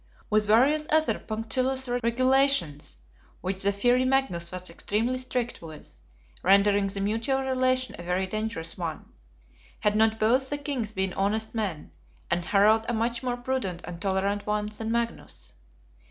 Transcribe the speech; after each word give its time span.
With 0.31 0.47
various 0.47 0.87
other 0.91 1.19
punctilious 1.19 1.87
regulations; 1.87 2.97
which 3.41 3.61
the 3.61 3.71
fiery 3.71 4.03
Magnus 4.03 4.51
was 4.51 4.67
extremely 4.67 5.19
strict 5.19 5.61
with; 5.61 6.01
rendering 6.41 6.87
the 6.87 6.99
mutual 6.99 7.43
relation 7.43 7.93
a 7.99 8.01
very 8.03 8.25
dangerous 8.25 8.79
one, 8.79 9.13
had 9.81 9.95
not 9.95 10.17
both 10.19 10.49
the 10.49 10.57
Kings 10.57 10.91
been 10.91 11.13
honest 11.13 11.53
men, 11.53 11.91
and 12.31 12.45
Harald 12.45 12.87
a 12.89 12.93
much 12.93 13.21
more 13.21 13.37
prudent 13.37 13.81
and 13.83 14.01
tolerant 14.01 14.47
one 14.47 14.69
than 14.75 14.91
Magnus. 14.91 15.53